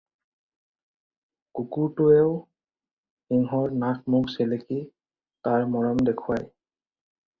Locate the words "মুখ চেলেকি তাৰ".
4.15-5.71